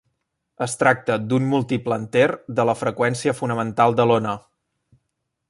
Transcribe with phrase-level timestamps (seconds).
[0.65, 2.25] Es tracta d'un múltiple enter
[2.61, 4.35] de la freqüència fonamental de l'ona.